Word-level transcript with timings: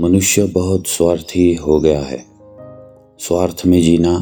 मनुष्य 0.00 0.44
बहुत 0.44 0.86
स्वार्थी 0.86 1.54
हो 1.54 1.80
गया 1.80 2.00
है। 2.00 2.26
स्वार्थ 3.18 3.62
में 3.66 3.82
जीना 3.82 4.18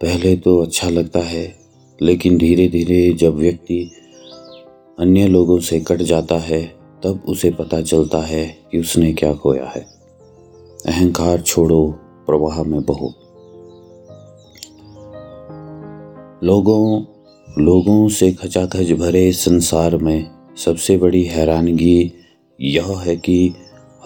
पहले 0.00 0.36
तो 0.36 0.62
अच्छा 0.62 0.88
लगता 0.88 1.20
है, 1.20 1.58
लेकिन 2.02 2.38
धीरे 2.38 2.68
धीरे 2.68 3.12
जब 3.12 3.34
व्यक्ति 3.34 3.90
अन्य 4.98 5.26
लोगों 5.26 5.58
से 5.58 5.80
कट 5.80 5.96
जाता 5.96 6.38
है, 6.38 6.62
तब 7.04 7.22
उसे 7.28 7.50
पता 7.50 7.80
चलता 7.80 8.18
है 8.18 8.58
कि 8.72 8.78
उसने 8.78 9.12
क्या 9.12 9.34
खोया 9.34 9.64
है। 9.64 9.86
अहंकार 10.86 11.40
छोड़ो, 11.40 11.94
प्रवाह 12.26 12.62
में 12.62 12.80
बहो। 12.84 13.14
लोगों 16.46 17.04
लोगों 17.62 18.08
से 18.08 18.32
खचाखच 18.32 18.92
भरे 18.92 19.32
संसार 19.32 19.96
में 19.96 20.30
सबसे 20.56 20.96
बड़ी 20.96 21.24
हैरानगी 21.24 22.12
यह 22.60 22.98
है 23.00 23.16
कि 23.16 23.54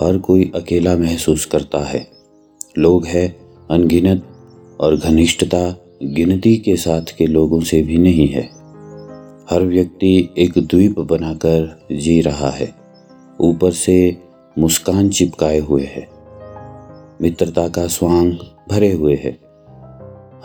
हर 0.01 0.19
कोई 0.19 0.53
अकेला 0.55 0.97
महसूस 0.97 1.45
करता 1.45 1.79
है। 1.79 2.11
लोग 2.79 3.07
हैं 3.07 3.37
अनगिनत 3.71 4.27
और 4.81 4.97
घनिष्ठता 4.97 5.85
गिनती 6.03 6.57
के 6.57 6.77
साथ 6.77 7.03
के 7.19 7.27
लोगों 7.27 7.61
से 7.61 7.83
भी 7.83 7.99
नहीं 7.99 8.29
है। 8.29 8.43
हर 9.51 9.63
व्यक्ति 9.63 10.29
एक 10.39 10.53
द्वीप 10.59 10.99
बनाकर 10.99 11.87
जी 11.93 12.21
रहा 12.21 12.51
है। 12.51 12.75
ऊपर 13.41 13.73
से 13.73 14.17
मुस्कान 14.59 15.09
चिपकाए 15.09 15.59
हुए 15.59 15.83
है। 15.83 16.09
मित्रता 17.23 17.69
का 17.69 17.87
स्वांग 17.87 18.33
भरे 18.71 18.93
हुए 18.93 19.15
है। 19.15 19.39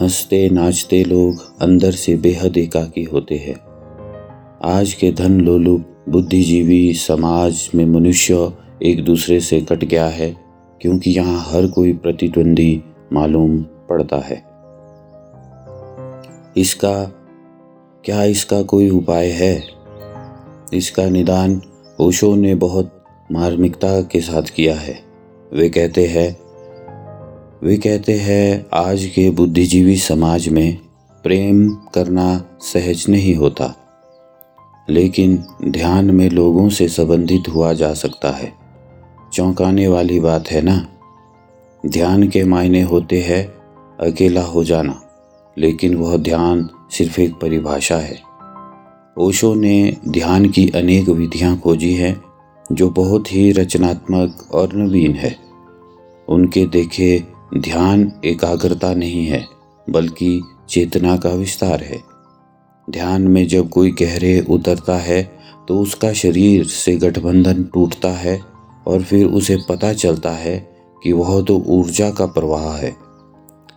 हँसते 0.01 0.49
नाचते 0.49 1.03
लोग 1.03 1.61
अंदर 1.61 1.91
से 1.91 2.15
बेहद 2.15 2.57
एकाकी 2.57 3.03
होते 3.03 3.35
हैं। 3.35 3.55
आज 4.63 4.93
के 4.93 5.11
धन 5.11 5.41
लोलुप 5.41 6.05
बुद्धिजीवी 6.09 6.93
समाज 6.93 7.69
में 7.75 7.85
मनुष्य 7.85 8.51
एक 8.83 9.03
दूसरे 9.05 9.39
से 9.39 9.59
कट 9.61 9.83
गया 9.83 10.05
है, 10.05 10.29
क्योंकि 10.81 11.11
यहाँ 11.11 11.39
हर 11.41 11.67
कोई 11.67 11.93
प्रतिद्वंदी 11.93 12.83
मालूम 13.13 13.57
पड़ता 13.89 14.17
है। 14.17 14.35
इसका, 16.57 17.03
क्या 18.03 18.23
इसका 18.23 18.61
कोई 18.61 18.89
उपाय 18.89 19.29
है? 19.29 19.63
इसका 20.73 21.05
निदान 21.09 21.61
ओशो 21.99 22.35
ने 22.35 22.55
बहुत 22.55 22.91
मार्मिकता 23.31 24.01
के 24.01 24.21
साथ 24.21 24.49
किया 24.55 24.75
है। 24.75 24.99
वे 25.53 25.69
कहते 25.69 26.05
हैं, 26.07 26.37
वे 27.63 27.77
कहते 27.77 28.13
हैं, 28.13 28.65
आज 28.73 29.05
के 29.05 29.29
बुद्धिजीवी 29.29 29.95
समाज 29.97 30.47
में 30.47 30.77
प्रेम 31.25 31.69
करना 31.93 32.57
सहज 32.61 33.05
नहीं 33.09 33.35
होता, 33.35 33.73
लेकिन 34.89 35.37
ध्यान 35.67 36.11
में 36.11 36.29
लोगों 36.29 36.67
से 36.69 36.87
संबंधित 36.87 37.47
हुआ 37.49 37.71
जा 37.73 37.93
सकता 37.93 38.31
है। 38.31 38.62
चौंकाने 39.33 39.87
वाली 39.87 40.19
बात 40.19 40.47
है 40.47 40.61
ना? 40.61 40.87
ध्यान 41.83 42.27
के 42.27 42.43
मायने 42.43 42.81
होते 42.81 43.21
हैं 43.21 43.45
अकेला 43.99 44.41
हो 44.41 44.63
जाना, 44.63 44.99
लेकिन 45.57 45.95
वह 45.95 46.17
ध्यान 46.17 46.69
सिर्फ़ 46.91 47.19
एक 47.21 47.33
परिभाषा 47.33 47.97
है। 47.97 48.19
ओशो 49.17 49.53
ने 49.53 49.97
ध्यान 50.07 50.49
की 50.49 50.69
अनेक 50.75 51.09
विधियाँ 51.09 51.57
खोजी 51.57 51.93
हैं, 51.93 52.21
जो 52.71 52.89
बहुत 52.89 53.33
ही 53.33 53.51
रचनात्मक 53.51 54.47
और 54.51 54.73
नवीन 54.73 55.15
है। 55.15 55.35
उनके 56.27 56.65
देखे 56.65 57.23
ध्यान 57.57 58.11
एकाग्रता 58.25 58.93
नहीं 58.93 59.25
है, 59.25 59.45
बल्कि 59.89 60.41
चेतना 60.69 61.17
का 61.17 61.29
विस्तार 61.29 61.83
है। 61.83 62.01
ध्यान 62.87 63.27
में 63.27 63.47
जब 63.47 63.69
कोई 63.69 63.91
गहरे 63.91 64.39
उतरता 64.49 64.97
है 64.97 65.23
तो 65.67 65.79
उसका 65.79 66.13
शरीर 66.13 66.65
से 66.65 66.95
गठबंधन 66.95 67.63
टूटता 67.63 68.09
है 68.09 68.52
और 68.87 69.03
फिर 69.03 69.25
उसे 69.25 69.57
पता 69.69 69.93
चलता 69.93 70.31
है 70.31 70.57
कि 71.03 71.11
वह 71.11 71.41
तो 71.41 71.57
ऊर्जा 71.67 72.09
का 72.11 72.25
प्रवाह 72.25 72.75
है, 72.75 72.95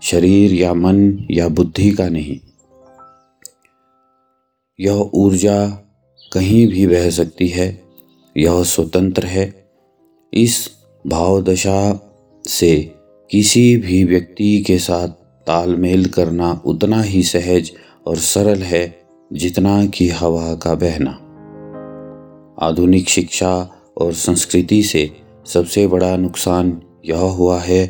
शरीर 0.03 0.55
या 0.55 0.75
मन 0.75 1.27
या 1.31 1.49
बुद्धि 1.49 1.91
का 1.91 2.09
नहीं। 2.09 2.39
यह 4.81 5.11
ऊर्जा 5.15 5.67
कहीं 6.33 6.67
भी 6.67 6.87
बह 6.87 7.11
सकती 7.11 7.49
है, 7.49 7.83
यह 8.37 8.63
स्वतंत्र 8.63 9.27
है। 9.27 9.71
इस 10.33 10.71
भावदशा 11.07 12.01
से 12.45 12.93
किसी 13.31 13.77
भी 13.77 14.05
व्यक्ति 14.05 14.65
के 14.67 14.79
साथ 14.79 15.09
तालमेल 15.47 16.07
करना 16.07 16.63
उतना 16.67 17.03
ही 17.03 17.23
सहज 17.23 17.71
और 18.07 18.17
सरल 18.17 18.63
है 18.63 19.01
जितना 19.33 19.87
कि 19.87 20.09
हवा 20.09 20.55
का 20.55 20.75
बहना। 20.75 21.11
आधुनिक 22.67 23.09
शिक्षा 23.09 23.76
और 23.97 24.13
संस्कृति 24.13 24.83
से 24.83 25.11
सबसे 25.47 25.87
बड़ा 25.87 26.17
नुकसान 26.17 26.81
यह 27.07 27.19
हुआ 27.19 27.61
है 27.61 27.87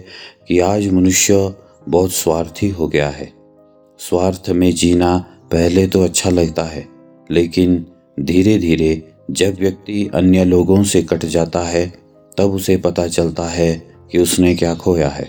कि 0.49 0.59
आज 0.61 0.89
मनुष्य 0.89 1.55
बहुत 1.89 2.13
स्वार्थी 2.13 2.69
हो 2.69 2.89
गया 2.89 3.09
है। 3.09 3.33
स्वार्थ 3.99 4.51
में 4.51 4.71
जीना 4.75 5.19
पहले 5.53 5.87
तो 5.87 6.03
अच्छा 6.03 6.31
लगता 6.31 6.65
है, 6.65 6.87
लेकिन 7.31 7.87
धीरे 8.21 8.59
धीरे 8.59 9.03
जब 9.31 9.57
व्यक्ति 9.61 10.11
अन्य 10.15 10.45
लोगों 10.45 10.83
से 10.83 11.03
कट 11.03 11.25
जाता 11.25 11.61
है, 11.61 11.87
तब 12.39 12.55
उसे 12.55 12.77
पता 12.77 13.07
चलता 13.07 13.45
है 13.45 13.95
कि 14.13 14.19
उसने 14.19 14.55
क्या 14.55 14.75
खोया 14.75 15.09
है। 15.09 15.29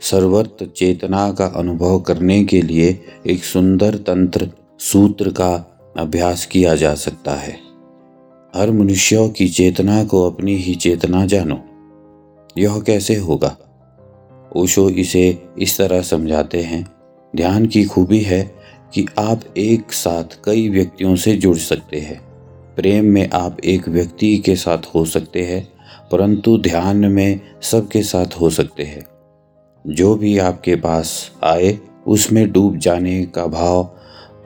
सर्वत्र 0.00 0.66
चेतना 0.66 1.32
का 1.32 1.46
अनुभव 1.46 2.00
करने 2.00 2.44
के 2.44 2.62
लिए 2.62 3.00
एक 3.26 3.44
सुंदर 3.44 3.94
तंत्र 3.94 4.50
सूत्र 4.78 5.30
का 5.30 5.54
अभ्यास 5.98 6.46
किया 6.46 6.74
जा 6.74 6.94
सकता 6.94 7.34
है। 7.34 7.65
हर 8.56 8.70
मनुष्य 8.70 9.28
की 9.28 9.48
चेतना 9.48 10.04
को 10.04 10.30
अपनी 10.30 10.54
ही 10.54 10.74
चेतना 10.74 11.26
जानो। 11.26 11.64
यह 12.58 12.80
कैसे 12.80 13.14
होगा? 13.14 13.56
ओशो 14.56 14.90
इसे 14.90 15.42
इस 15.58 15.78
तरह 15.78 16.02
समझाते 16.02 16.60
हैं। 16.60 16.92
ध्यान 17.36 17.66
की 17.66 17.84
खूबी 17.84 18.20
है 18.20 18.54
कि 18.94 19.06
आप 19.18 19.40
एक 19.56 19.92
साथ 19.92 20.24
कई 20.44 20.68
व्यक्तियों 20.68 21.16
से 21.16 21.36
जुड़ 21.36 21.56
सकते 21.56 22.00
हैं। 22.00 22.20
प्रेम 22.76 23.04
में 23.04 23.30
आप 23.30 23.60
एक 23.64 23.88
व्यक्ति 23.88 24.38
के 24.38 24.56
साथ 24.56 24.78
हो 24.94 25.04
सकते 25.04 25.42
हैं, 25.42 25.68
परंतु 26.12 26.58
ध्यान 26.58 26.96
में 26.96 27.40
सबके 27.62 28.02
साथ 28.02 28.26
हो 28.26 28.50
सकते 28.50 28.82
हैं। 28.82 29.04
जो 29.86 30.14
भी 30.14 30.38
आपके 30.38 30.76
पास 30.76 31.30
आए, 31.44 31.78
उसमें 32.06 32.52
डूब 32.52 32.76
जाने 32.76 33.26
का 33.26 33.46
भाव 33.46 33.96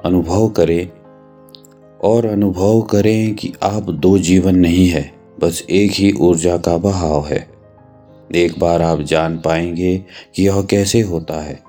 अनुभव 0.04 0.48
करें 0.48 0.99
और 2.02 2.26
अनुभव 2.26 2.80
करें 2.80 3.34
कि 3.34 3.52
आप 3.62 3.82
दो 3.82 4.18
जीवन 4.18 4.56
नहीं 4.56 4.88
है, 4.88 5.12
बस 5.40 5.66
एक 5.70 5.90
ही 5.90 6.12
ऊर्जा 6.12 6.56
का 6.56 6.76
बहाव 6.76 7.26
है। 7.26 7.50
एक 8.34 8.58
बार 8.58 8.82
आप 8.82 9.00
जान 9.00 9.38
पाएँगे 9.38 10.04
कि 10.34 10.46
यह 10.46 10.62
कैसे 10.62 11.00
होता 11.00 11.42
है। 11.42 11.60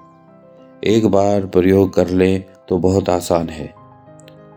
एक 0.83 1.05
बार 1.05 1.45
प्रयोग 1.45 1.93
कर 1.93 2.09
लें 2.09 2.43
तो 2.69 2.77
बहुत 2.77 3.09
आसान 3.09 3.49
है। 3.49 3.73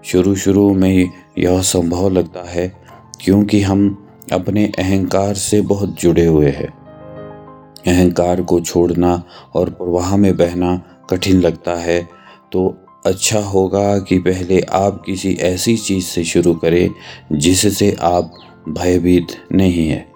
शुरू 0.05 0.35
शुरू 0.35 0.75
में 0.75 1.11
यह 1.39 1.61
संभव 1.61 2.09
लगता 2.09 2.51
है 2.51 2.73
क्योंकि 3.21 3.61
हम 3.61 4.09
अपने 4.33 4.73
अहंकार 4.79 5.35
से 5.35 5.61
बहुत 5.61 6.01
जुड़े 6.01 6.27
हुए 6.27 6.51
हैं। 6.51 6.69
अहंकार 7.87 8.43
को 8.43 8.61
छोड़ना 8.61 9.23
और 9.55 9.71
प्रवाह 9.71 10.17
में 10.17 10.37
बहना 10.37 10.83
कठिन 11.11 11.41
लगता 11.41 11.75
है 11.75 12.09
तो 12.53 12.84
अच्छा 13.07 13.41
होगा 13.41 13.99
कि 13.99 14.19
पहले 14.19 14.61
आप 14.61 15.03
किसी 15.07 15.35
ऐसी 15.35 15.77
चीज़ 15.77 16.05
से 16.05 16.25
शुरू 16.25 16.55
करें 16.55 16.91
जिससे 17.33 17.97
आप 18.01 18.33
भयभीत 18.69 19.27
नहीं 19.53 19.89
हैं। 19.89 20.13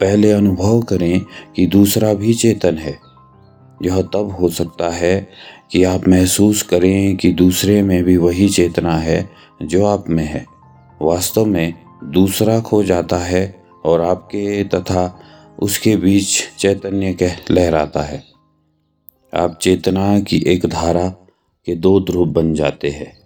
पहले 0.00 0.32
अनुभव 0.32 0.82
करें 0.82 1.20
कि 1.56 1.66
दूसरा 1.66 2.14
भी 2.14 2.34
चेतन 2.34 2.74
है। 2.74 2.98
यह 3.82 4.02
तब 4.02 4.36
हो 4.40 4.48
सकता 4.48 4.90
है 4.90 5.28
कि 5.70 5.84
आप 5.84 6.08
महसूस 6.08 6.62
करें 6.62 7.16
कि 7.16 7.32
दूसरे 7.32 7.82
में 7.82 8.04
भी 8.04 8.16
वही 8.16 8.48
चेतना 8.48 8.96
है 8.96 9.30
जो 9.62 9.86
आप 9.86 10.08
में 10.08 10.24
है। 10.24 10.46
वास्तव 11.02 11.44
में 11.44 11.74
दूसरा 12.04 12.60
खो 12.60 12.84
जाता 12.84 13.16
है 13.16 13.62
और 13.84 14.00
आपके 14.00 14.64
तथा 14.64 15.20
उसके 15.58 15.96
बीच 15.96 16.42
चैतन्य 16.58 17.12
कह 17.12 17.36
लहराता 17.50 18.02
है। 18.02 18.24
आप 19.34 19.58
चेतना 19.62 20.20
की 20.20 20.44
एक 20.46 20.66
धारा 20.66 21.14
के 21.68 21.74
दो 21.74 22.00
ध्रुव 22.00 22.26
बन 22.26 22.54
जाते 22.54 22.88
हैं। 22.88 23.18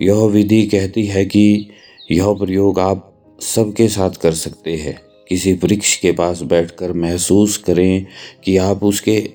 यह 0.00 0.14
विधि 0.14 0.66
कहती 0.66 1.06
है 1.06 1.24
कि 1.24 1.68
यह 2.12 2.32
प्रयोग 2.32 2.80
आप 2.80 3.08
सबके 3.40 3.88
साथ 3.88 4.10
कर 4.10 4.32
सकते 4.32 4.76
हैं। 4.76 5.00
किसी 5.28 5.52
वृक्ष 5.52 5.96
के 5.96 6.12
पास 6.12 6.42
बैठकर 6.42 6.92
महसूस 6.92 7.56
करें 7.56 8.06
कि 8.44 8.56
आप 8.56 8.84
उसके 8.84 9.30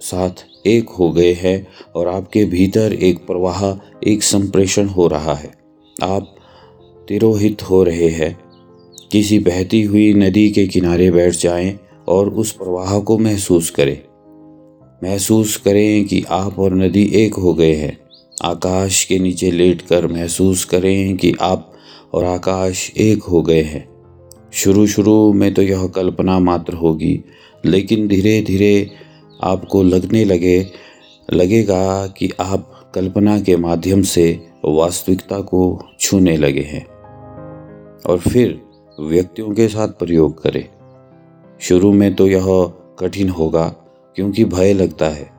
साथ 0.00 0.30
एक 0.66 0.88
हो 0.88 1.12
गए 1.12 1.32
हैं 1.32 1.66
और 1.96 2.08
आपके 2.08 2.44
भीतर 2.44 2.92
एक 2.92 3.18
प्रवाह, 3.18 3.72
एक 4.10 4.22
संप्रेषण 4.22 4.86
हो 4.86 5.06
रहा 5.06 5.34
है। 5.34 5.52
आप 6.02 6.36
तिरोहित 7.08 7.62
हो 7.62 7.82
रहे 7.82 8.08
हैं। 8.08 8.38
किसी 9.12 9.38
बहती 9.38 9.82
हुई 9.82 10.14
नदी 10.14 10.50
के 10.50 10.66
किनारे 10.66 11.10
बैठ 11.10 11.32
जाएँ 11.32 11.78
और 12.08 12.34
उस 12.34 12.52
प्रवाह 12.52 13.00
को 13.00 13.18
महसूस 13.18 13.70
करें। 13.70 14.15
महसूस 15.04 15.56
करें 15.56 16.04
कि 16.04 16.24
आप 16.30 16.58
और 16.58 16.74
नदी 16.74 17.04
एक 17.14 17.34
हो 17.34 17.54
गए 17.54 17.74
हैं। 17.74 17.98
आकाश 18.42 19.04
के 19.04 19.18
नीचे 19.18 19.50
लेटकर 19.50 20.06
महसूस 20.06 20.64
करें 20.64 21.16
कि 21.16 21.34
आप 21.40 21.72
और 22.14 22.24
आकाश 22.24 22.92
एक 22.96 23.22
हो 23.22 23.42
गए 23.42 23.62
हैं। 23.62 23.88
शुरू 24.52 24.86
शुरू 24.86 25.32
में 25.32 25.54
तो 25.54 25.62
यह 25.62 25.86
कल्पना 25.86 26.38
मात्र 26.38 26.74
होगी, 26.74 27.24
लेकिन 27.64 28.08
धीरे 28.08 28.42
धीरे 28.42 28.90
आपको 29.42 29.82
लगने 29.82 30.24
लगे, 30.24 30.66
लगेगा 31.32 32.06
कि 32.06 32.30
आप 32.40 32.92
कल्पना 32.94 33.40
के 33.40 33.56
माध्यम 33.56 34.02
से 34.02 34.46
वास्तविकता 34.64 35.40
को 35.40 35.82
छूने 36.00 36.36
लगे 36.36 36.62
हैं। 36.62 36.86
और 38.06 38.18
फिर 38.28 38.60
व्यक्तियों 39.00 39.54
के 39.54 39.68
साथ 39.68 39.88
प्रयोग 39.88 40.42
करें। 40.42 40.68
शुरू 41.60 41.92
में 41.92 42.14
तो 42.14 42.26
यह 42.28 42.72
कठिन 42.98 43.28
होगा 43.28 43.74
क्योंकि 44.16 44.44
भय 44.44 44.72
लगता 44.72 45.08
है, 45.08 45.30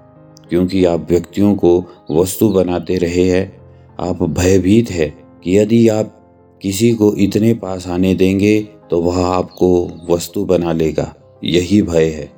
क्योंकि 0.50 0.86
आप 0.86 1.08
व्यक्तियों 1.10 1.56
को 1.56 1.84
वस्तु 2.12 2.50
बनाते 2.50 2.98
रहे 2.98 3.30
हैं, 3.30 3.58
आप 4.00 4.24
भयभीत 4.24 4.92
है 4.92 5.08
कि 5.44 5.58
यदि 5.58 5.88
आप 5.88 6.14
किसी 6.62 6.92
को 6.94 7.14
इतने 7.16 7.54
पास 7.54 7.88
आने 7.88 8.16
देंगे 8.16 8.60
तो 8.62 9.02
वह 9.02 9.26
आपको 9.26 9.90
वस्तु 10.10 10.46
बना 10.46 10.72
लेगा। 10.72 11.14
यही 11.44 11.82
भय 11.82 12.06
है। 12.06 12.32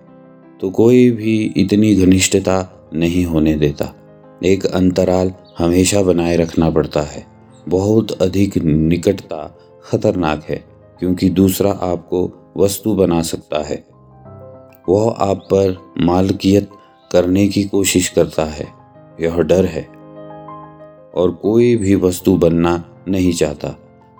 तो 0.61 0.69
कोई 0.69 1.09
भी 1.11 1.53
इतनी 1.57 1.95
घनिष्ठता 1.95 2.89
नहीं 2.93 3.25
होने 3.25 3.55
देता। 3.55 3.93
एक 4.45 4.65
अंतराल 4.65 5.33
हमेशा 5.57 6.01
बनाए 6.01 6.35
रखना 6.37 6.69
पड़ता 6.69 7.01
है। 7.01 7.25
बहुत 7.69 8.11
अधिक 8.11 8.57
निकटता 8.57 9.57
खतरनाक 9.83 10.43
है, 10.49 10.63
क्योंकि 10.99 11.29
दूसरा 11.29 11.71
आपको 11.71 12.53
वस्तु 12.57 12.95
बना 12.95 13.21
सकता 13.21 13.63
है। 13.63 13.83
वह 14.89 15.15
आप 15.19 15.37
पर 15.37 15.93
मालकियत 16.01 16.69
करने 17.11 17.47
की 17.47 17.63
कोशिश 17.63 18.09
करता 18.09 18.45
है। 18.45 18.67
यह 19.21 19.37
डर 19.37 19.65
है। 19.65 19.83
और 21.15 21.31
कोई 21.31 21.75
भी 21.75 21.95
वस्तु 21.95 22.37
बनना 22.37 23.03
नहीं 23.07 23.33
चाहता। 23.33 23.69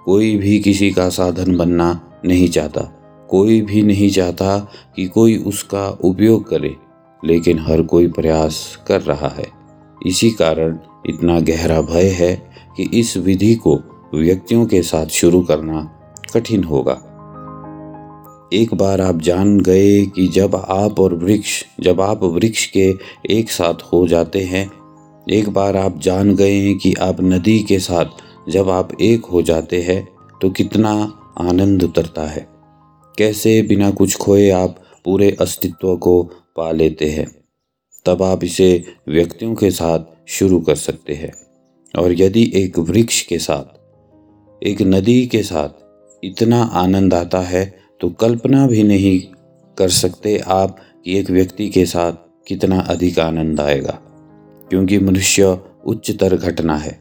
कोई 0.06 0.38
भी 0.38 0.60
किसी 0.60 0.92
का 0.92 1.10
साधन 1.10 1.58
बनना 1.58 2.20
नहीं 2.26 2.50
चाहता। 2.50 2.82
कोई 3.30 3.62
भी 3.62 3.82
नहीं 3.82 4.10
चाहता 4.10 4.72
कि 4.96 5.06
कोई 5.06 5.38
उसका 5.38 5.98
उपयोग 6.04 6.50
करे, 6.50 6.76
लेकिन 7.26 7.60
हर 7.60 7.82
कोई 7.82 8.08
प्रयास 8.08 8.78
कर 8.88 9.02
रहा 9.02 9.28
है। 9.28 9.48
इसी 10.06 10.32
कारण 10.32 10.80
इतना 11.10 11.40
गहरा 11.40 11.82
भय 11.82 12.10
है 12.10 12.50
कि 12.78 13.00
इस 13.00 13.18
विधि 13.18 13.56
को 13.56 13.80
व्यक्तियों 14.16 14.66
के 14.66 14.82
साथ 14.82 15.06
शुरू 15.06 15.42
करना 15.42 16.00
कठिन 16.34 16.64
होगा। 16.64 17.09
एक 18.54 18.74
बार 18.74 19.02
आप 19.02 19.22
जान 19.22 19.60
गए 19.60 20.06
कि 20.06 20.28
जब 20.28 20.56
आप 20.56 21.00
और 21.00 21.14
वृक्ष, 21.16 21.64
जब 21.80 22.02
आप 22.02 22.24
वृक्ष 22.24 22.66
के 22.66 22.94
एक 23.30 23.52
साथ 23.52 23.74
हो 23.74 24.08
जाते 24.08 24.42
हैं, 24.42 24.72
एक 25.30 25.50
बार 25.50 25.78
आप 25.78 26.00
जान 26.00 26.36
गए 26.36 26.74
कि 26.74 26.94
आप 26.94 27.22
नदी 27.22 27.60
के 27.60 27.80
साथ 27.80 28.06
जब 28.50 28.70
आप 28.70 29.02
एक 29.02 29.26
हो 29.26 29.42
जाते 29.42 29.82
हैं 29.82 30.08
तो 30.42 30.50
कितना 30.50 30.92
आनंद 31.42 31.84
उतरता 31.84 32.26
है। 32.28 32.48
कैसे 33.18 33.62
बिना 33.62 33.92
कुछ 33.92 34.18
खोए 34.18 34.50
आप 34.50 34.84
पूरे 35.06 35.38
अस्तित्व 35.42 35.96
को 35.98 36.24
पा 36.56 36.72
लेते 36.72 37.10
हैं। 37.10 37.28
तब 38.06 38.24
आप 38.24 38.44
इसे 38.44 38.84
व्यक्तियों 39.08 39.56
के 39.56 39.72
साथ 39.72 40.00
शुरू 40.28 40.60
कर 40.60 40.76
सकते 40.76 41.14
हैं। 41.14 41.34
और 42.00 42.22
यदि 42.22 42.52
एक 42.56 42.80
वृक्ष 42.80 43.22
के 43.22 43.38
साथ, 43.38 43.78
एक 44.64 44.82
नदी 44.82 45.26
के 45.28 45.44
साथ 45.44 45.70
इतना 46.24 46.64
आनंद 46.64 47.14
आता 47.14 47.40
है 47.40 47.89
तो 48.02 48.10
कल्पना 48.10 48.68
भी 48.68 48.84
नहीं 48.84 49.20
कर 49.78 49.90
सकते 49.90 50.38
आप 50.48 50.78
कि 51.06 51.18
एक 51.20 51.30
व्यक्ति 51.30 51.70
के 51.70 51.86
साथ 51.86 52.14
कितना 52.48 52.80
अधिक 52.80 53.20
आनंद 53.20 53.62
आएगा, 53.62 54.00
क्योंकि 54.70 55.00
मनुष्य 55.00 55.58
उच्चतर 55.86 56.36
घटना 56.36 56.76
है, 56.78 57.00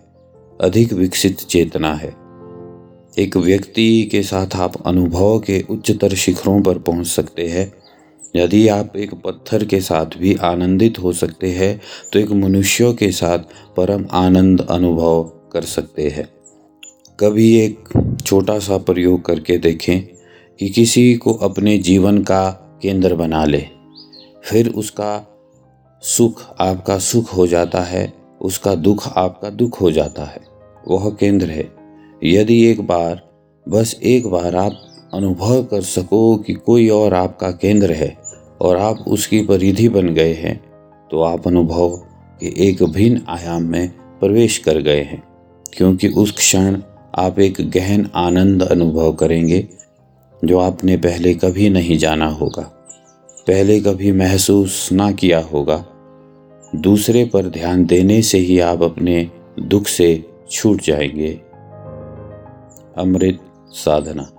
अधिक 0.61 0.93
विकसित 0.93 1.39
चेतना 1.39 1.95
है। 1.95 2.15
एक 3.19 3.37
व्यक्ति 3.37 4.09
के 4.13 4.23
साथ 4.23 4.57
आप 4.57 4.83
अनुभव 4.87 5.39
के 5.39 5.65
उच्चतर 5.71 6.15
शिखरों 6.15 6.61
पर 6.63 6.79
पहुँच 6.79 7.07
सकते 7.07 7.47
हैं। 7.49 7.73
यदि 8.37 8.67
आप 8.69 8.97
एक 8.97 9.15
पत्थर 9.15 9.65
के 9.65 9.81
साथ 9.81 10.19
भी 10.19 10.35
आनंदित 10.35 10.99
हो 10.99 11.13
सकते 11.13 11.51
हैं 11.51 11.81
तो 12.13 12.19
एक 12.19 12.31
मनुष्य 12.31 12.93
के 12.93 13.11
साथ 13.13 13.39
परम 13.77 14.07
आनंद 14.11 14.67
अनुभव 14.71 15.23
कर 15.53 15.63
सकते 15.63 16.09
हैं। 16.09 16.29
कभी 17.21 17.57
एक 17.59 17.89
छोटा 18.27 18.59
सा 18.59 18.79
प्रयोग 18.79 19.25
करके 19.25 19.59
देखें। 19.59 20.18
कि 20.59 20.69
किसी 20.69 21.15
को 21.15 21.35
अपने 21.35 21.79
जीवन 21.79 22.23
का 22.23 22.51
केंद्र 22.83 23.15
बना 23.15 23.45
ले। 23.45 23.65
फिर 24.45 24.69
उसका 24.69 25.29
सुख 26.03 26.43
आपका 26.61 26.99
सुख 26.99 27.37
हो 27.37 27.47
जाता 27.47 27.81
है, 27.81 28.13
उसका 28.41 28.75
दुख 28.75 29.19
आपका 29.19 29.51
दुख 29.51 29.81
हो 29.81 29.91
जाता 29.91 30.25
है। 30.25 30.41
वह 30.89 31.11
केंद्र 31.11 31.47
है। 31.47 31.73
यदि 32.25 32.67
एक 32.67 32.81
बार, 32.81 33.29
बस 33.69 34.01
एक 34.05 34.27
बार 34.27 34.57
आप 34.57 34.81
अनुभव 35.15 35.65
कर 35.65 35.83
सको 35.83 36.37
कि 36.37 36.53
कोई 36.53 36.89
और 36.89 37.15
आपका 37.15 37.51
केंद्र 37.51 37.93
है 37.93 38.19
और 38.61 38.77
आप 38.77 39.05
उसकी 39.09 39.41
परिधि 39.41 39.89
बन 39.89 40.09
गए 40.09 40.35
हैं 40.35 40.65
तो 41.11 41.23
आप 41.23 41.47
अनुभव 41.47 41.91
के 42.41 42.69
एक 42.69 42.83
भिन्न 42.83 43.21
आयाम 43.29 43.63
में 43.63 43.91
प्रवेश 43.91 44.59
कर 44.59 44.79
गए 44.79 45.03
हैं। 45.03 45.23
क्योंकि 45.77 46.09
उस 46.09 46.33
क्षण 46.33 46.83
आप 47.15 47.39
एक 47.39 47.55
गहन 47.61 48.11
आनंद 48.15 48.63
अनुभव 48.63 49.13
करेंगे 49.13 49.69
जो 50.45 50.59
आपने 50.59 50.97
पहले 50.97 51.35
कभी 51.35 51.71
नहीं 51.71 51.99
जाना 51.99 52.27
होगा, 52.27 52.63
पहले 53.47 53.81
कभी 53.81 54.13
महसूस 54.13 54.89
ना 54.93 55.13
किया 55.13 55.41
होगा। 55.41 55.85
दूसरे 56.75 57.25
पर 57.25 57.47
ध्यान 57.47 57.85
देने 57.85 58.23
से 58.23 58.39
ही 58.39 58.59
आप 58.59 58.83
अपने 58.83 59.31
दुख 59.59 59.87
से 59.87 60.25
छूट 60.51 60.83
जाएँगे। 60.83 61.41
अमृत 62.97 63.39
साधना। 63.71 64.31